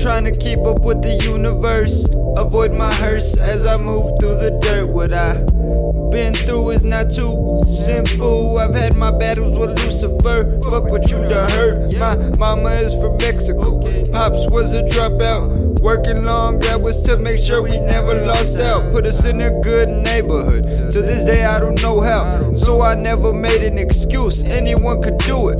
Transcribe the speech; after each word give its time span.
to 0.00 0.30
keep 0.30 0.60
up 0.60 0.80
with 0.80 1.02
the 1.02 1.14
universe. 1.24 2.08
Avoid 2.38 2.72
my 2.72 2.90
hearse 2.94 3.36
as 3.36 3.66
I 3.66 3.76
move 3.76 4.18
through 4.18 4.36
the 4.36 4.58
dirt. 4.62 4.88
What 4.88 5.12
I 5.12 5.44
been 6.10 6.34
through 6.34 6.70
is 6.70 6.84
not 6.84 7.10
too 7.10 7.62
simple. 7.64 8.58
I've 8.58 8.74
had 8.74 8.96
my 8.96 9.10
battles 9.10 9.56
with 9.56 9.78
Lucifer. 9.84 10.60
Fuck 10.62 10.84
what 10.84 11.10
you 11.10 11.28
done 11.28 11.50
heard. 11.50 11.94
My 11.98 12.16
mama 12.38 12.70
is 12.70 12.94
from 12.94 13.16
Mexico. 13.18 13.80
Pops 14.10 14.48
was 14.50 14.72
a 14.72 14.82
dropout. 14.82 15.80
Working 15.80 16.24
long 16.24 16.64
hours 16.66 17.00
to 17.02 17.16
make 17.16 17.38
sure 17.38 17.62
we 17.62 17.78
never 17.80 18.26
lost 18.26 18.58
out. 18.58 18.92
Put 18.92 19.06
us 19.06 19.24
in 19.24 19.40
a 19.40 19.50
good 19.62 19.88
neighborhood. 19.88 20.92
To 20.92 21.00
this 21.00 21.24
day, 21.24 21.44
I 21.44 21.58
don't 21.58 21.80
know 21.80 22.00
how. 22.00 22.52
So 22.52 22.82
I 22.82 22.94
never 22.94 23.32
made 23.32 23.62
an 23.62 23.78
excuse. 23.78 24.42
Anyone 24.42 25.00
could 25.02 25.18
do 25.18 25.48
it. 25.48 25.58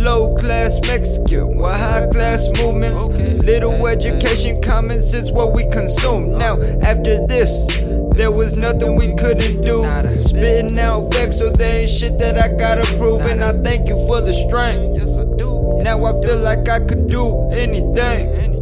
Low 0.00 0.34
class 0.36 0.80
Mexican, 0.86 1.56
with 1.56 1.72
high 1.72 2.06
class 2.08 2.50
movements. 2.58 3.06
Little 3.44 3.86
education, 3.86 4.60
common 4.60 5.02
sense, 5.02 5.30
what 5.30 5.54
we 5.54 5.66
consume. 5.70 6.36
Now, 6.36 6.60
after 6.82 7.24
this, 7.26 7.66
there 8.14 8.30
was 8.30 8.56
nothing 8.56 8.94
we 8.96 9.14
couldn't 9.16 9.62
do. 9.62 9.84
Spitting 10.20 10.78
out 10.78 11.12
facts, 11.14 11.38
so 11.38 11.50
there 11.50 11.80
ain't 11.80 11.90
shit 11.90 12.18
that 12.18 12.38
I 12.38 12.48
gotta 12.56 12.84
prove. 12.96 13.22
And 13.22 13.42
I 13.42 13.52
thank 13.52 13.88
you 13.88 13.96
for 14.06 14.20
the 14.20 14.32
strength. 14.32 14.98
Yes, 14.98 15.16
I 15.16 15.24
do. 15.36 15.80
Now 15.82 16.04
I 16.04 16.12
feel 16.22 16.38
like 16.38 16.68
I 16.68 16.80
could 16.80 17.08
do 17.08 17.48
anything. 17.50 18.52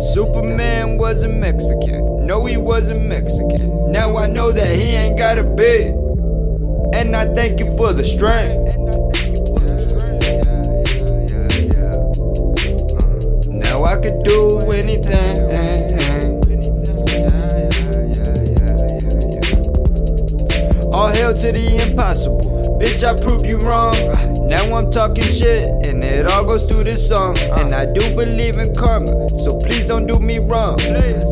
Superman 0.00 0.98
wasn't 0.98 1.36
Mexican. 1.38 2.26
No, 2.26 2.46
he 2.46 2.56
wasn't 2.56 3.06
Mexican. 3.06 3.92
Now 3.92 4.16
I 4.16 4.26
know 4.26 4.50
that 4.52 4.74
he 4.76 4.94
ain't 4.94 5.18
got 5.18 5.38
a 5.38 5.44
bed. 5.44 5.94
And 6.94 7.14
I 7.14 7.26
thank 7.34 7.60
you 7.60 7.76
for 7.76 7.92
the 7.92 8.04
strength. 8.04 8.54
Yeah 9.60 10.36
yeah 11.28 11.48
yeah. 11.74 11.94
Uh. 12.98 13.10
Now 13.48 13.84
I 13.84 13.96
could 14.00 14.22
do 14.24 14.70
anything. 14.72 15.89
Hail 21.20 21.34
to 21.34 21.52
the 21.52 21.84
impossible. 21.84 22.40
Bitch, 22.80 23.04
I 23.04 23.12
prove 23.12 23.44
you 23.44 23.58
wrong. 23.58 23.92
Now 24.48 24.64
I'm 24.74 24.90
talking 24.90 25.22
shit, 25.22 25.68
and 25.84 26.02
it 26.02 26.24
all 26.26 26.44
goes 26.44 26.64
through 26.64 26.84
this 26.84 27.06
song. 27.06 27.36
And 27.60 27.74
I 27.74 27.84
do 27.84 28.00
believe 28.16 28.56
in 28.56 28.74
karma, 28.74 29.28
so 29.28 29.58
please 29.58 29.86
don't 29.86 30.06
do 30.06 30.18
me 30.18 30.38
wrong. 30.38 30.80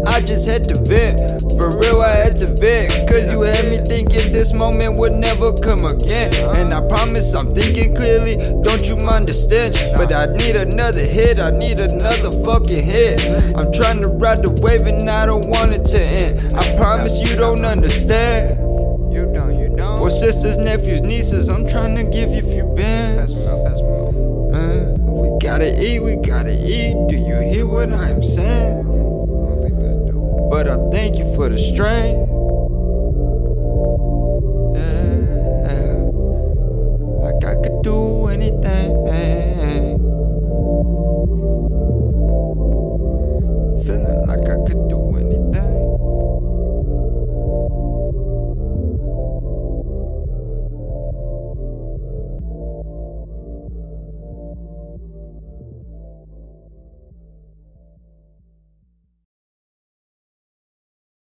I 0.07 0.21
just 0.21 0.47
had 0.47 0.65
to 0.69 0.77
vent, 0.85 1.41
for 1.57 1.73
real, 1.81 2.03
I 2.03 2.21
had 2.21 2.37
to 2.45 2.49
vent. 2.61 2.93
Cause 3.09 3.33
you 3.33 3.41
had 3.41 3.65
me 3.65 3.79
thinking 3.79 4.31
this 4.31 4.53
moment 4.53 4.97
would 4.97 5.15
never 5.15 5.57
come 5.57 5.87
again. 5.87 6.35
And 6.55 6.75
I 6.75 6.87
promise 6.87 7.33
I'm 7.33 7.55
thinking 7.55 7.95
clearly, 7.95 8.37
don't 8.61 8.87
you 8.87 8.97
mind 8.97 9.27
the 9.27 9.33
stench? 9.33 9.79
But 9.97 10.13
I 10.13 10.27
need 10.37 10.55
another 10.55 11.01
hit, 11.01 11.41
I 11.41 11.49
need 11.49 11.81
another 11.81 12.31
fucking 12.45 12.85
hit. 12.85 13.25
I'm 13.57 13.73
trying 13.73 14.03
to 14.03 14.09
ride 14.09 14.43
the 14.43 14.53
wave, 14.61 14.85
and 14.85 15.09
I 15.09 15.25
don't 15.25 15.49
want 15.49 15.73
it 15.73 15.87
to 15.97 15.99
end. 16.03 16.53
I 16.55 16.77
promise 16.77 17.19
you 17.23 17.35
don't 17.37 17.65
understand. 17.65 18.69
You 19.11 19.25
don't, 19.33 19.59
you 19.59 19.68
Sisters, 20.11 20.57
nephews, 20.59 21.03
nieces, 21.03 21.49
I'm 21.49 21.67
trying 21.67 21.95
to 21.95 22.03
give 22.03 22.31
you 22.31 22.39
a 22.39 22.53
few 22.53 22.65
bands. 22.75 23.47
Pass 23.47 23.47
me 23.47 23.53
up, 23.53 23.67
pass. 23.67 23.83
Man, 23.83 24.95
we 25.07 25.39
gotta 25.39 25.69
eat, 25.81 26.01
we 26.01 26.17
gotta 26.17 26.53
eat. 26.53 26.97
Do 27.09 27.17
you 27.17 27.41
hear 27.53 27.67
what 27.67 27.93
I'm 27.93 28.23
saying? 28.23 28.81
I 28.81 28.83
don't 28.83 29.63
think 29.63 29.79
that 29.81 30.11
do. 30.11 30.49
But 30.51 30.67
I 30.67 30.77
thank 30.91 31.19
you 31.19 31.33
for 31.37 31.49
the 31.49 31.59
strength. 31.59 32.38